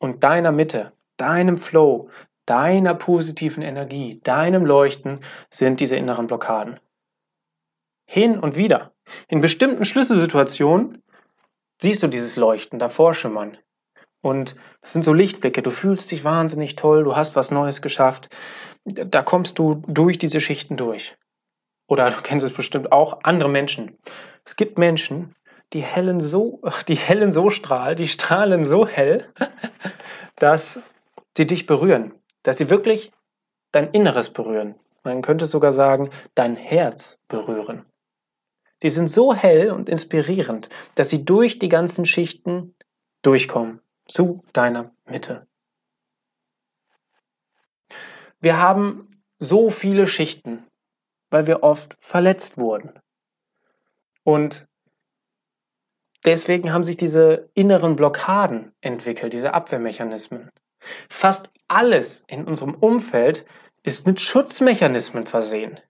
und 0.00 0.24
deiner 0.24 0.50
Mitte, 0.50 0.92
deinem 1.16 1.58
Flow, 1.58 2.10
deiner 2.50 2.94
positiven 2.94 3.62
Energie, 3.62 4.20
deinem 4.24 4.66
Leuchten 4.66 5.20
sind 5.50 5.80
diese 5.80 5.96
inneren 5.96 6.26
Blockaden. 6.26 6.80
Hin 8.06 8.38
und 8.38 8.56
wieder. 8.56 8.92
In 9.28 9.40
bestimmten 9.40 9.84
Schlüsselsituationen 9.84 11.02
siehst 11.80 12.02
du 12.02 12.08
dieses 12.08 12.36
Leuchten 12.36 12.78
davor 12.78 13.14
schimmern. 13.14 13.56
Und 14.20 14.56
das 14.82 14.92
sind 14.92 15.04
so 15.04 15.12
Lichtblicke. 15.12 15.62
Du 15.62 15.70
fühlst 15.70 16.10
dich 16.10 16.24
wahnsinnig 16.24 16.76
toll, 16.76 17.04
du 17.04 17.16
hast 17.16 17.36
was 17.36 17.50
Neues 17.50 17.80
geschafft. 17.80 18.28
Da 18.84 19.22
kommst 19.22 19.58
du 19.58 19.82
durch 19.86 20.18
diese 20.18 20.40
Schichten 20.40 20.76
durch 20.76 21.16
oder 21.90 22.10
du 22.10 22.22
kennst 22.22 22.46
es 22.46 22.52
bestimmt 22.52 22.92
auch, 22.92 23.20
andere 23.24 23.48
Menschen. 23.50 23.98
Es 24.44 24.56
gibt 24.56 24.78
Menschen, 24.78 25.34
die 25.72 25.82
hellen 25.82 26.20
so, 26.20 26.62
die 26.88 26.94
hellen 26.94 27.32
so 27.32 27.50
strahl, 27.50 27.94
die 27.96 28.08
strahlen 28.08 28.64
so 28.64 28.86
hell, 28.86 29.26
dass 30.36 30.78
sie 31.36 31.46
dich 31.46 31.66
berühren, 31.66 32.14
dass 32.42 32.58
sie 32.58 32.70
wirklich 32.70 33.12
dein 33.72 33.90
Inneres 33.92 34.30
berühren. 34.30 34.74
Man 35.04 35.22
könnte 35.22 35.46
sogar 35.46 35.72
sagen, 35.72 36.10
dein 36.34 36.56
Herz 36.56 37.18
berühren. 37.28 37.86
Die 38.82 38.90
sind 38.90 39.08
so 39.08 39.34
hell 39.34 39.70
und 39.70 39.88
inspirierend, 39.88 40.68
dass 40.94 41.10
sie 41.10 41.24
durch 41.24 41.58
die 41.58 41.68
ganzen 41.68 42.06
Schichten 42.06 42.74
durchkommen 43.22 43.80
zu 44.06 44.42
deiner 44.52 44.92
Mitte. 45.04 45.46
Wir 48.40 48.58
haben 48.58 49.22
so 49.38 49.68
viele 49.70 50.06
Schichten 50.06 50.66
weil 51.30 51.46
wir 51.46 51.62
oft 51.62 51.96
verletzt 52.00 52.58
wurden. 52.58 52.98
Und 54.24 54.68
deswegen 56.24 56.72
haben 56.72 56.84
sich 56.84 56.96
diese 56.96 57.50
inneren 57.54 57.96
Blockaden 57.96 58.72
entwickelt, 58.80 59.32
diese 59.32 59.54
Abwehrmechanismen. 59.54 60.50
Fast 61.08 61.50
alles 61.68 62.24
in 62.28 62.44
unserem 62.44 62.74
Umfeld 62.74 63.44
ist 63.82 64.06
mit 64.06 64.20
Schutzmechanismen 64.20 65.26
versehen. 65.26 65.80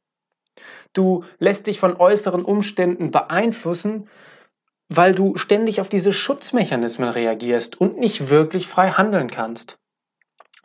Du 0.92 1.24
lässt 1.38 1.66
dich 1.66 1.78
von 1.78 1.96
äußeren 1.96 2.44
Umständen 2.44 3.10
beeinflussen, 3.10 4.08
weil 4.88 5.14
du 5.14 5.36
ständig 5.36 5.80
auf 5.80 5.88
diese 5.88 6.12
Schutzmechanismen 6.12 7.08
reagierst 7.08 7.80
und 7.80 7.98
nicht 7.98 8.28
wirklich 8.28 8.66
frei 8.66 8.90
handeln 8.90 9.30
kannst. 9.30 9.78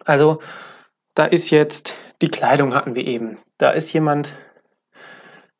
Also, 0.03 0.39
da 1.13 1.25
ist 1.25 1.51
jetzt 1.51 1.95
die 2.21 2.29
Kleidung 2.29 2.73
hatten 2.73 2.95
wir 2.95 3.05
eben. 3.05 3.39
Da 3.57 3.71
ist 3.71 3.93
jemand 3.93 4.33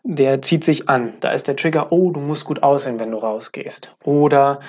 der 0.08 0.44
zieht 0.44 0.64
sich 0.64 0.88
an. 0.88 1.14
Da 1.20 1.32
ist 1.32 1.48
der 1.48 1.56
Trigger, 1.56 1.92
oh, 1.92 2.12
du 2.12 2.20
musst 2.20 2.46
gut 2.46 2.62
aussehen, 2.62 3.00
wenn 3.00 3.12
du 3.12 3.18
rausgehst. 3.18 3.96
Oder 4.04 4.60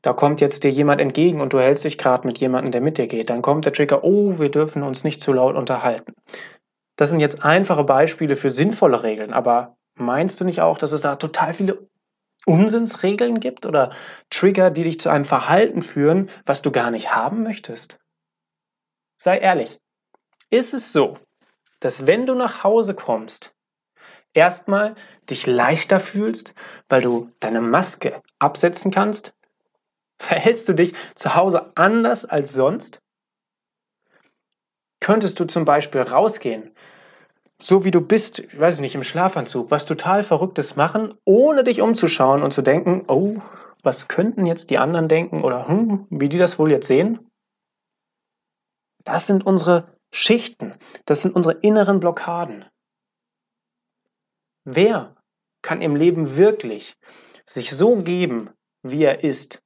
da 0.00 0.14
kommt 0.14 0.40
jetzt 0.40 0.64
dir 0.64 0.70
jemand 0.70 1.02
entgegen 1.02 1.40
und 1.42 1.52
du 1.52 1.60
hältst 1.60 1.84
dich 1.84 1.98
gerade 1.98 2.26
mit 2.26 2.38
jemandem, 2.38 2.72
der 2.72 2.80
mit 2.80 2.96
dir 2.96 3.06
geht. 3.06 3.28
Dann 3.28 3.42
kommt 3.42 3.66
der 3.66 3.74
Trigger, 3.74 4.04
oh, 4.04 4.38
wir 4.38 4.50
dürfen 4.50 4.82
uns 4.82 5.04
nicht 5.04 5.20
zu 5.20 5.34
laut 5.34 5.54
unterhalten. 5.54 6.14
Das 6.96 7.10
sind 7.10 7.20
jetzt 7.20 7.44
einfache 7.44 7.84
Beispiele 7.84 8.36
für 8.36 8.48
sinnvolle 8.48 9.02
Regeln, 9.02 9.34
aber 9.34 9.76
meinst 9.96 10.40
du 10.40 10.46
nicht 10.46 10.62
auch, 10.62 10.78
dass 10.78 10.92
es 10.92 11.02
da 11.02 11.16
total 11.16 11.52
viele 11.52 11.86
Unsinnsregeln 12.46 13.38
gibt 13.38 13.66
oder 13.66 13.90
Trigger, 14.30 14.70
die 14.70 14.84
dich 14.84 14.98
zu 14.98 15.10
einem 15.10 15.26
Verhalten 15.26 15.82
führen, 15.82 16.30
was 16.46 16.62
du 16.62 16.70
gar 16.72 16.90
nicht 16.90 17.14
haben 17.14 17.42
möchtest? 17.42 17.98
Sei 19.20 19.38
ehrlich. 19.38 19.78
Ist 20.48 20.72
es 20.72 20.92
so, 20.92 21.18
dass 21.80 22.06
wenn 22.06 22.24
du 22.24 22.34
nach 22.34 22.64
Hause 22.64 22.94
kommst, 22.94 23.55
erstmal 24.36 24.94
dich 25.30 25.46
leichter 25.46 26.00
fühlst, 26.00 26.54
weil 26.88 27.02
du 27.02 27.30
deine 27.40 27.60
Maske 27.60 28.22
absetzen 28.38 28.90
kannst? 28.90 29.34
Verhältst 30.18 30.68
du 30.68 30.72
dich 30.74 30.94
zu 31.14 31.34
Hause 31.34 31.72
anders 31.74 32.24
als 32.24 32.52
sonst? 32.52 33.02
Könntest 35.00 35.38
du 35.38 35.44
zum 35.44 35.64
Beispiel 35.64 36.00
rausgehen, 36.00 36.72
so 37.60 37.84
wie 37.84 37.90
du 37.90 38.00
bist, 38.00 38.40
ich 38.40 38.58
weiß 38.58 38.80
nicht, 38.80 38.94
im 38.94 39.02
Schlafanzug, 39.02 39.70
was 39.70 39.86
total 39.86 40.22
Verrücktes 40.22 40.76
machen, 40.76 41.14
ohne 41.24 41.64
dich 41.64 41.80
umzuschauen 41.80 42.42
und 42.42 42.52
zu 42.52 42.62
denken, 42.62 43.04
oh, 43.08 43.36
was 43.82 44.08
könnten 44.08 44.46
jetzt 44.46 44.70
die 44.70 44.78
anderen 44.78 45.08
denken 45.08 45.44
oder 45.44 45.68
hm, 45.68 46.06
wie 46.10 46.28
die 46.28 46.38
das 46.38 46.58
wohl 46.58 46.70
jetzt 46.70 46.88
sehen? 46.88 47.30
Das 49.04 49.26
sind 49.26 49.46
unsere 49.46 49.96
Schichten, 50.12 50.74
das 51.04 51.22
sind 51.22 51.34
unsere 51.34 51.54
inneren 51.60 52.00
Blockaden. 52.00 52.64
Wer 54.68 55.14
kann 55.62 55.80
im 55.80 55.94
Leben 55.94 56.36
wirklich 56.36 56.98
sich 57.46 57.70
so 57.70 58.02
geben, 58.02 58.50
wie 58.82 59.04
er 59.04 59.22
ist, 59.22 59.62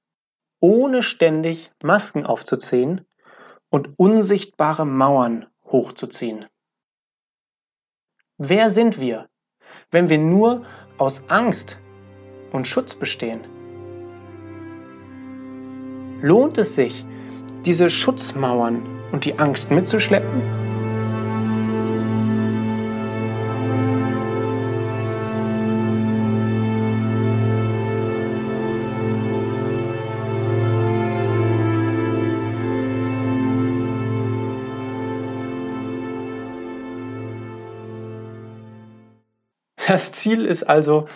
ohne 0.61 1.03
ständig 1.03 1.73
Masken 1.83 2.27
aufzuziehen 2.27 3.07
und 3.71 3.99
unsichtbare 3.99 4.85
Mauern 4.85 5.47
hochzuziehen? 5.65 6.45
Wer 8.37 8.69
sind 8.69 9.01
wir, 9.01 9.31
wenn 9.91 10.11
wir 10.11 10.19
nur 10.19 10.67
aus 10.99 11.25
Angst 11.31 11.79
und 12.53 12.69
Schutz 12.69 12.95
bestehen? 12.95 13.41
Lohnt 16.21 16.59
es 16.59 16.75
sich, 16.75 17.07
diese 17.65 17.89
Schutzmauern 17.89 18.83
und 19.13 19.25
die 19.25 19.39
Angst 19.39 19.71
mitzuschleppen? 19.71 20.70
Das 39.91 40.13
Ziel 40.13 40.47
ist 40.47 40.63
also, 40.63 41.09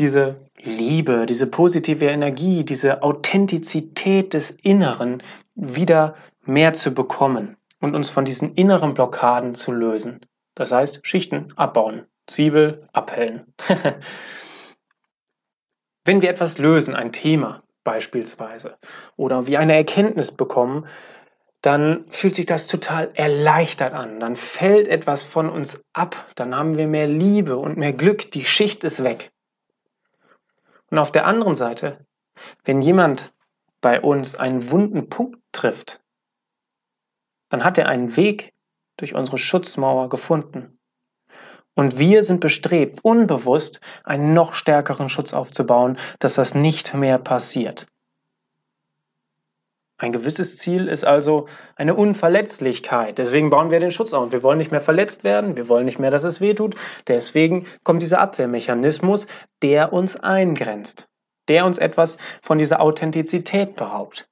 diese 0.00 0.36
Liebe, 0.56 1.26
diese 1.26 1.46
positive 1.46 2.06
Energie, 2.06 2.64
diese 2.64 3.02
Authentizität 3.02 4.32
des 4.32 4.52
Inneren 4.52 5.22
wieder 5.54 6.14
mehr 6.46 6.72
zu 6.72 6.92
bekommen 6.92 7.58
und 7.82 7.94
uns 7.94 8.08
von 8.08 8.24
diesen 8.24 8.54
inneren 8.54 8.94
Blockaden 8.94 9.54
zu 9.54 9.70
lösen. 9.70 10.24
Das 10.54 10.72
heißt, 10.72 11.06
Schichten 11.06 11.52
abbauen, 11.56 12.06
Zwiebel 12.26 12.88
abhellen. 12.94 13.52
Wenn 16.06 16.22
wir 16.22 16.30
etwas 16.30 16.56
lösen, 16.56 16.96
ein 16.96 17.12
Thema 17.12 17.62
beispielsweise, 17.84 18.78
oder 19.16 19.46
wir 19.46 19.60
eine 19.60 19.76
Erkenntnis 19.76 20.32
bekommen, 20.32 20.86
dann 21.62 22.04
fühlt 22.10 22.34
sich 22.34 22.46
das 22.46 22.66
total 22.66 23.12
erleichtert 23.14 23.94
an. 23.94 24.18
Dann 24.18 24.34
fällt 24.34 24.88
etwas 24.88 25.22
von 25.22 25.48
uns 25.48 25.82
ab. 25.92 26.30
Dann 26.34 26.56
haben 26.56 26.76
wir 26.76 26.88
mehr 26.88 27.06
Liebe 27.06 27.56
und 27.56 27.76
mehr 27.76 27.92
Glück. 27.92 28.32
Die 28.32 28.44
Schicht 28.44 28.82
ist 28.82 29.04
weg. 29.04 29.30
Und 30.90 30.98
auf 30.98 31.12
der 31.12 31.24
anderen 31.24 31.54
Seite, 31.54 32.04
wenn 32.64 32.82
jemand 32.82 33.32
bei 33.80 34.00
uns 34.00 34.34
einen 34.34 34.70
wunden 34.70 35.08
Punkt 35.08 35.38
trifft, 35.52 36.00
dann 37.48 37.64
hat 37.64 37.78
er 37.78 37.88
einen 37.88 38.16
Weg 38.16 38.52
durch 38.96 39.14
unsere 39.14 39.38
Schutzmauer 39.38 40.08
gefunden. 40.08 40.78
Und 41.74 41.98
wir 41.98 42.22
sind 42.24 42.40
bestrebt, 42.40 43.00
unbewusst 43.02 43.80
einen 44.04 44.34
noch 44.34 44.54
stärkeren 44.54 45.08
Schutz 45.08 45.32
aufzubauen, 45.32 45.96
dass 46.18 46.34
das 46.34 46.54
nicht 46.54 46.92
mehr 46.92 47.18
passiert. 47.18 47.86
Ein 50.02 50.10
gewisses 50.10 50.56
Ziel 50.56 50.88
ist 50.88 51.04
also 51.04 51.46
eine 51.76 51.94
Unverletzlichkeit. 51.94 53.18
Deswegen 53.18 53.50
bauen 53.50 53.70
wir 53.70 53.78
den 53.78 53.92
Schutz 53.92 54.12
auf. 54.12 54.32
Wir 54.32 54.42
wollen 54.42 54.58
nicht 54.58 54.72
mehr 54.72 54.80
verletzt 54.80 55.22
werden, 55.22 55.56
wir 55.56 55.68
wollen 55.68 55.84
nicht 55.84 56.00
mehr, 56.00 56.10
dass 56.10 56.24
es 56.24 56.40
weh 56.40 56.54
tut. 56.54 56.74
Deswegen 57.06 57.66
kommt 57.84 58.02
dieser 58.02 58.18
Abwehrmechanismus, 58.18 59.28
der 59.62 59.92
uns 59.92 60.16
eingrenzt, 60.16 61.08
der 61.46 61.64
uns 61.64 61.78
etwas 61.78 62.18
von 62.42 62.58
dieser 62.58 62.80
Authentizität 62.80 63.76
beraubt. 63.76 64.28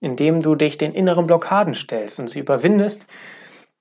Indem 0.00 0.40
du 0.40 0.56
dich 0.56 0.76
den 0.76 0.92
inneren 0.92 1.28
Blockaden 1.28 1.76
stellst 1.76 2.18
und 2.18 2.26
sie 2.26 2.40
überwindest, 2.40 3.06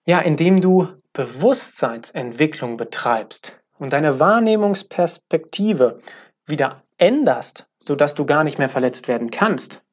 ja, 0.06 0.20
indem 0.20 0.62
du 0.62 0.88
Bewusstseinsentwicklung 1.14 2.78
betreibst 2.78 3.60
und 3.80 3.92
deine 3.92 4.20
Wahrnehmungsperspektive 4.20 6.00
wieder 6.46 6.84
änderst, 7.00 7.68
sodass 7.88 8.16
du 8.16 8.26
gar 8.26 8.44
nicht 8.44 8.60
mehr 8.60 8.70
verletzt 8.70 9.08
werden 9.08 9.32
kannst, 9.32 9.84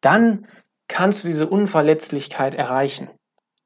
dann 0.00 0.46
kannst 0.88 1.24
du 1.24 1.28
diese 1.28 1.48
Unverletzlichkeit 1.48 2.54
erreichen. 2.54 3.10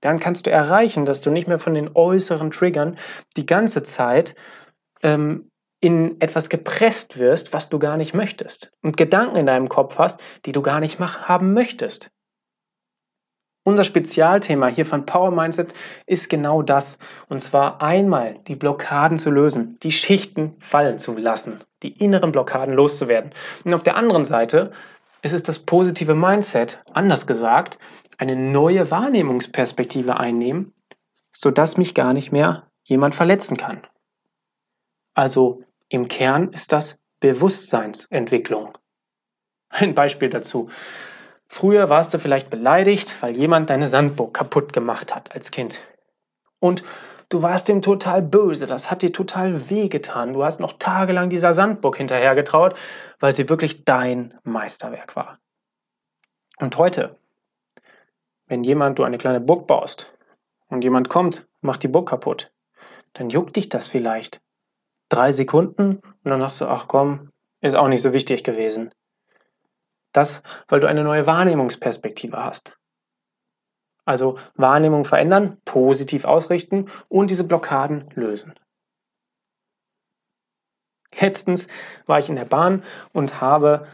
Dann 0.01 0.19
kannst 0.19 0.47
du 0.47 0.51
erreichen, 0.51 1.05
dass 1.05 1.21
du 1.21 1.31
nicht 1.31 1.47
mehr 1.47 1.59
von 1.59 1.75
den 1.75 1.91
äußeren 1.95 2.51
Triggern 2.51 2.97
die 3.37 3.45
ganze 3.45 3.83
Zeit 3.83 4.35
ähm, 5.03 5.51
in 5.81 6.21
etwas 6.21 6.49
gepresst 6.49 7.19
wirst, 7.19 7.53
was 7.53 7.69
du 7.69 7.79
gar 7.79 7.97
nicht 7.97 8.15
möchtest 8.15 8.73
und 8.83 8.97
Gedanken 8.97 9.37
in 9.37 9.47
deinem 9.47 9.69
Kopf 9.69 9.99
hast, 9.99 10.21
die 10.47 10.53
du 10.53 10.63
gar 10.63 10.81
nicht 10.81 10.99
haben 10.99 11.53
möchtest. 11.53 12.11
Unser 13.63 13.85
Spezialthema 13.85 14.69
hier 14.69 14.87
von 14.87 15.05
Power 15.05 15.31
Mindset 15.31 15.75
ist 16.07 16.31
genau 16.31 16.63
das. 16.63 16.99
Und 17.29 17.41
zwar 17.41 17.83
einmal 17.83 18.39
die 18.49 18.57
Blockaden 18.57 19.19
zu 19.19 19.31
lösen, 19.31 19.79
die 19.83 19.93
Schichten 19.93 20.57
fallen 20.61 20.99
zu 20.99 21.17
lassen, 21.17 21.61
die 21.83 21.93
inneren 21.93 22.33
Blockaden 22.33 22.75
loszuwerden. 22.75 23.33
Und 23.65 23.75
auf 23.75 23.83
der 23.83 23.97
anderen 23.97 24.25
Seite 24.25 24.73
ist 25.23 25.35
es 25.35 25.43
das 25.43 25.59
positive 25.59 26.15
Mindset, 26.15 26.83
anders 26.95 27.27
gesagt, 27.27 27.79
eine 28.17 28.37
neue 28.37 28.91
Wahrnehmungsperspektive 28.91 30.19
einnehmen, 30.19 30.73
sodass 31.33 31.77
mich 31.77 31.95
gar 31.95 32.15
nicht 32.15 32.33
mehr 32.33 32.67
jemand 32.85 33.15
verletzen 33.15 33.59
kann. 33.59 33.83
Also 35.15 35.63
im 35.89 36.09
Kern 36.09 36.53
ist 36.53 36.73
das 36.73 36.99
Bewusstseinsentwicklung. 37.21 38.79
Ein 39.69 39.95
Beispiel 39.95 40.31
dazu. 40.31 40.71
Früher 41.53 41.91
warst 41.91 42.15
du 42.15 42.19
vielleicht 42.21 42.49
beleidigt, 42.49 43.21
weil 43.23 43.37
jemand 43.37 43.71
deine 43.71 43.89
Sandburg 43.89 44.33
kaputt 44.33 44.73
gemacht 44.73 45.13
hat 45.13 45.35
als 45.35 45.51
Kind. 45.51 45.81
Und 46.61 46.85
du 47.29 47.43
warst 47.43 47.69
ihm 47.69 47.83
total 47.83 48.23
böse, 48.23 48.69
das 48.69 48.89
hat 48.89 49.03
dir 49.03 49.13
total 49.13 49.69
wehgetan. 49.69 50.33
Du 50.33 50.45
hast 50.45 50.61
noch 50.61 50.75
tagelang 50.75 51.29
dieser 51.29 51.53
Sandburg 51.53 51.97
hinterhergetraut, 51.97 52.77
weil 53.19 53.33
sie 53.33 53.49
wirklich 53.49 53.85
dein 53.85 54.39
Meisterwerk 54.45 55.17
war. 55.17 55.41
Und 56.59 56.79
heute, 56.79 57.17
wenn 58.47 58.63
jemand, 58.63 59.01
du 59.01 59.03
eine 59.03 59.19
kleine 59.19 59.41
Burg 59.41 59.67
baust 59.67 60.15
und 60.69 60.85
jemand 60.85 61.09
kommt, 61.09 61.49
macht 61.63 61.83
die 61.83 61.89
Burg 61.89 62.09
kaputt, 62.09 62.53
dann 63.15 63.29
juckt 63.29 63.57
dich 63.57 63.69
das 63.69 63.89
vielleicht. 63.89 64.41
Drei 65.09 65.33
Sekunden 65.33 65.97
und 65.97 66.31
dann 66.31 66.41
sagst 66.41 66.61
du, 66.61 66.67
ach 66.67 66.87
komm, 66.87 67.33
ist 67.61 67.75
auch 67.75 67.89
nicht 67.89 68.03
so 68.03 68.13
wichtig 68.13 68.45
gewesen. 68.45 68.93
Das, 70.13 70.43
weil 70.69 70.81
du 70.81 70.89
eine 70.89 71.05
neue 71.05 71.27
Wahrnehmungsperspektive 71.27 72.37
hast. 72.37 72.79
Also 74.05 74.39
Wahrnehmung 74.55 75.05
verändern, 75.05 75.59
positiv 75.65 76.25
ausrichten 76.25 76.87
und 77.09 77.31
diese 77.31 77.45
Blockaden 77.45 78.09
lösen. 78.15 78.55
Letztens 81.19 81.69
war 82.07 82.19
ich 82.19 82.29
in 82.29 82.37
der 82.37 82.45
Bahn 82.45 82.83
und 83.13 83.41
habe 83.41 83.87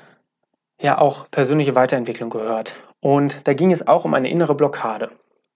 ja 0.80 0.99
auch 0.99 1.30
persönliche 1.30 1.75
Weiterentwicklung 1.75 2.30
gehört. 2.30 2.75
Und 3.00 3.46
da 3.46 3.54
ging 3.54 3.73
es 3.73 3.87
auch 3.87 4.04
um 4.04 4.14
eine 4.14 4.30
innere 4.30 4.54
Blockade. 4.54 5.11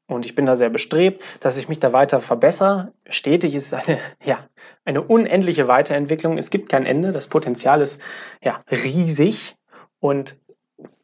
Und 0.06 0.26
ich 0.26 0.34
bin 0.34 0.46
da 0.46 0.56
sehr 0.56 0.70
bestrebt, 0.70 1.22
dass 1.38 1.56
ich 1.56 1.68
mich 1.68 1.78
da 1.78 1.92
weiter 1.92 2.20
verbessere. 2.20 2.92
Stetig 3.08 3.54
ist 3.54 3.72
eine, 3.72 3.98
ja, 4.22 4.48
eine 4.84 5.02
unendliche 5.02 5.68
Weiterentwicklung. 5.68 6.36
Es 6.36 6.50
gibt 6.50 6.68
kein 6.68 6.86
Ende. 6.86 7.12
Das 7.12 7.28
Potenzial 7.28 7.80
ist 7.80 8.00
ja 8.42 8.64
riesig. 8.70 9.56
Und 10.00 10.36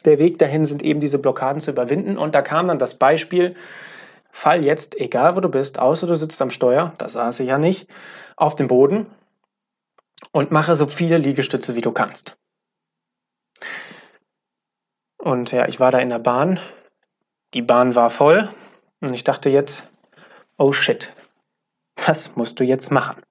der 0.05 0.19
Weg 0.19 0.39
dahin 0.39 0.65
sind 0.65 0.83
eben 0.83 1.01
diese 1.01 1.19
Blockaden 1.19 1.61
zu 1.61 1.71
überwinden. 1.71 2.19
Und 2.19 2.35
da 2.35 2.43
kam 2.43 2.67
dann 2.67 2.79
das 2.79 2.95
Beispiel 2.95 3.55
fall 4.31 4.65
jetzt, 4.65 4.95
egal 5.01 5.35
wo 5.37 5.41
du 5.41 5.49
bist, 5.49 5.79
außer 5.79 6.07
du 6.07 6.15
sitzt 6.15 6.43
am 6.43 6.51
Steuer, 6.51 6.93
das 6.99 7.15
saß 7.15 7.41
ich 7.41 7.49
ja 7.49 7.59
nicht, 7.59 7.89
auf 8.37 8.55
den 8.55 8.69
Boden 8.69 9.07
und 10.33 10.51
mache 10.51 10.77
so 10.77 10.87
viele 10.87 11.17
Liegestütze, 11.17 11.75
wie 11.75 11.81
du 11.81 11.93
kannst. 11.93 12.37
Und 15.17 15.53
ja, 15.53 15.67
ich 15.67 15.81
war 15.81 15.91
da 15.91 15.99
in 15.99 16.11
der 16.11 16.19
Bahn. 16.19 16.61
Die 17.55 17.63
Bahn 17.63 17.95
war 17.95 18.11
voll 18.11 18.49
und 19.01 19.13
ich 19.13 19.25
dachte 19.25 19.51
jetzt, 19.51 19.89
oh 20.59 20.73
shit, 20.73 21.13
was 22.05 22.37
musst 22.37 22.61
du 22.61 22.65
jetzt 22.65 22.91
machen? 22.91 23.23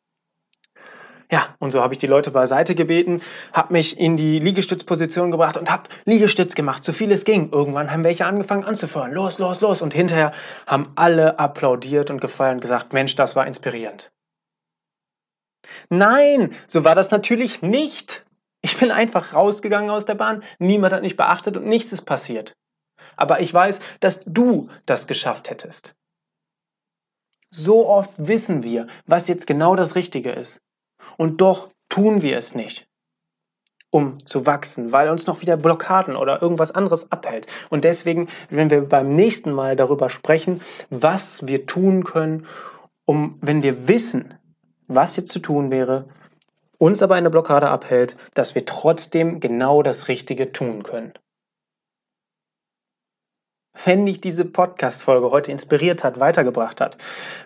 Ja, 1.32 1.56
und 1.60 1.72
so 1.72 1.82
habe 1.82 1.94
ich 1.94 1.98
die 1.98 2.08
Leute 2.08 2.30
beiseite 2.30 2.76
gebeten, 2.76 3.22
habe 3.52 3.74
mich 3.74 4.00
in 4.00 4.16
die 4.16 4.40
Liegestützposition 4.40 5.32
gebracht 5.32 5.58
und 5.58 5.72
habe 5.72 5.90
Liegestütz 6.06 6.54
gemacht, 6.54 6.84
so 6.84 6.94
viel 6.94 7.12
es 7.12 7.26
ging. 7.26 7.52
Irgendwann 7.52 7.92
haben 7.92 8.04
welche 8.04 8.26
angefangen 8.26 8.64
anzufeuern. 8.64 9.12
Los, 9.12 9.40
los, 9.40 9.62
los. 9.62 9.82
Und 9.82 9.94
hinterher 9.94 10.34
haben 10.68 10.92
alle 10.96 11.40
applaudiert 11.40 12.12
und 12.12 12.22
gefeiert 12.22 12.56
und 12.56 12.62
gesagt, 12.62 12.94
Mensch, 12.94 13.16
das 13.16 13.36
war 13.36 13.48
inspirierend. 13.48 14.12
Nein, 15.90 16.54
so 16.68 16.84
war 16.84 16.94
das 16.94 17.10
natürlich 17.10 17.64
nicht. 17.64 18.26
Ich 18.62 18.78
bin 18.78 18.92
einfach 18.92 19.34
rausgegangen 19.34 19.90
aus 19.90 20.06
der 20.06 20.16
Bahn, 20.16 20.44
niemand 20.60 20.94
hat 20.94 21.04
mich 21.04 21.18
beachtet 21.18 21.58
und 21.58 21.66
nichts 21.66 21.92
ist 21.92 22.04
passiert. 22.04 22.56
Aber 23.16 23.40
ich 23.40 23.54
weiß, 23.54 23.80
dass 24.00 24.22
du 24.26 24.70
das 24.86 25.08
geschafft 25.08 25.50
hättest. 25.50 25.96
So 27.50 27.88
oft 27.88 28.12
wissen 28.18 28.64
wir, 28.64 28.88
was 29.06 29.28
jetzt 29.28 29.48
genau 29.48 29.76
das 29.76 29.96
Richtige 29.96 30.32
ist. 30.32 30.62
Und 31.18 31.42
doch 31.42 31.70
tun 31.90 32.22
wir 32.22 32.38
es 32.38 32.56
nicht, 32.56 32.88
um 33.90 34.26
zu 34.26 34.46
wachsen, 34.46 34.92
weil 34.92 35.10
uns 35.10 35.28
noch 35.28 35.42
wieder 35.42 35.58
Blockaden 35.58 36.16
oder 36.16 36.42
irgendwas 36.42 36.72
anderes 36.72 37.12
abhält. 37.12 37.48
Und 37.70 37.84
deswegen, 37.84 38.28
wenn 38.50 38.70
wir 38.70 38.82
beim 38.82 39.16
nächsten 39.16 39.52
Mal 39.52 39.76
darüber 39.76 40.10
sprechen, 40.10 40.62
was 40.90 41.48
wir 41.48 41.66
tun 41.66 42.04
können, 42.04 42.46
um, 43.06 43.38
wenn 43.42 43.64
wir 43.64 43.88
wissen, 43.88 44.34
was 44.88 45.16
jetzt 45.16 45.32
zu 45.32 45.40
tun 45.40 45.72
wäre, 45.72 46.08
uns 46.78 47.02
aber 47.02 47.16
eine 47.16 47.30
Blockade 47.30 47.70
abhält, 47.70 48.18
dass 48.34 48.56
wir 48.56 48.66
trotzdem 48.66 49.40
genau 49.40 49.82
das 49.82 50.08
Richtige 50.08 50.52
tun 50.52 50.84
können. 50.84 51.14
Wenn 53.84 54.06
dich 54.06 54.22
diese 54.22 54.46
Podcast-Folge 54.46 55.32
heute 55.32 55.52
inspiriert 55.52 56.04
hat, 56.04 56.20
weitergebracht 56.20 56.80
hat, 56.80 56.98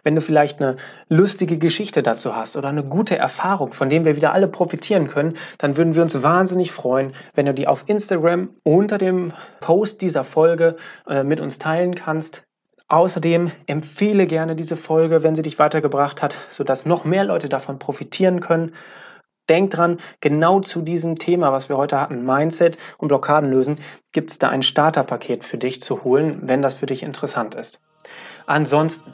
wenn 0.04 0.16
du 0.16 0.22
vielleicht 0.22 0.62
eine 0.62 0.78
lustige 1.08 1.58
Geschichte 1.58 2.04
dazu 2.04 2.36
hast 2.36 2.56
oder 2.56 2.70
eine 2.70 2.84
gute 2.84 3.18
Erfahrung, 3.18 3.74
von 3.74 3.90
dem 3.90 4.06
wir 4.06 4.16
wieder 4.16 4.34
alle 4.34 4.48
profitieren 4.48 5.08
können, 5.08 5.38
dann 5.58 5.78
würden 5.78 5.96
wir 5.96 6.04
uns 6.04 6.22
wahnsinnig 6.22 6.72
freuen, 6.72 7.14
wenn 7.34 7.46
du 7.46 7.54
die 7.54 7.68
auf 7.68 7.84
Instagram 7.88 8.50
unter 8.64 8.98
dem 8.98 9.34
Post 9.60 10.02
dieser 10.02 10.24
Folge 10.24 10.76
äh, 11.08 11.24
mit 11.24 11.40
uns 11.40 11.58
teilen 11.58 11.96
kannst. 11.96 12.44
Außerdem 12.90 13.52
empfehle 13.68 14.26
gerne 14.26 14.56
diese 14.56 14.76
Folge, 14.76 15.24
wenn 15.24 15.36
sie 15.36 15.44
dich 15.44 15.60
weitergebracht 15.60 16.24
hat, 16.24 16.36
sodass 16.50 16.86
noch 16.86 17.06
mehr 17.06 17.24
Leute 17.24 17.48
davon 17.48 17.78
profitieren 17.78 18.40
können. 18.40 18.74
Denk 19.50 19.72
dran, 19.72 20.00
genau 20.22 20.60
zu 20.60 20.82
diesem 20.82 21.18
Thema, 21.18 21.52
was 21.52 21.70
wir 21.70 21.78
heute 21.78 22.00
hatten, 22.00 22.24
Mindset 22.26 22.78
und 22.98 23.08
Blockaden 23.08 23.50
lösen, 23.50 23.80
gibt 24.12 24.32
es 24.32 24.38
da 24.38 24.50
ein 24.50 24.62
Starterpaket 24.62 25.44
für 25.44 25.58
dich 25.58 25.82
zu 25.82 26.04
holen, 26.04 26.40
wenn 26.44 26.62
das 26.62 26.76
für 26.76 26.86
dich 26.86 27.02
interessant 27.04 27.56
ist. 27.56 27.80
Ansonsten, 28.46 29.14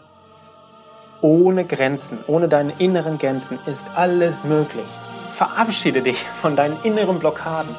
ohne 1.21 1.63
Grenzen, 1.63 2.19
ohne 2.27 2.49
deine 2.49 2.73
inneren 2.77 3.17
Grenzen 3.17 3.57
ist 3.65 3.87
alles 3.95 4.43
möglich. 4.43 4.85
Verabschiede 5.31 6.01
dich 6.01 6.21
von 6.41 6.55
deinen 6.55 6.77
inneren 6.83 7.19
Blockaden. 7.19 7.75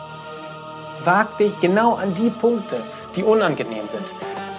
Wag 1.05 1.39
dich 1.39 1.59
genau 1.61 1.95
an 1.95 2.15
die 2.15 2.31
Punkte, 2.31 2.79
die 3.15 3.23
unangenehm 3.23 3.87
sind. 3.87 4.05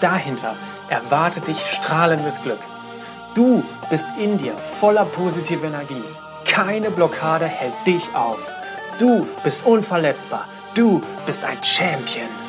Dahinter 0.01 0.56
erwartet 0.89 1.48
dich 1.48 1.60
strahlendes 1.60 2.42
Glück. 2.44 2.60
Du 3.34 3.63
bist 3.89 4.13
in 4.20 4.38
dir 4.38 4.54
voller 4.54 5.06
positiver 5.06 5.66
Energie. 5.66 6.04
Keine 6.48 6.89
Blockade 6.89 7.46
hält 7.46 7.74
dich 7.86 8.04
auf. 8.16 8.39
Du 9.00 9.27
bist 9.44 9.66
unverletzbar. 9.66 10.48
Du 10.74 11.01
bist 11.25 11.44
ein 11.44 11.62
Champion. 11.63 12.47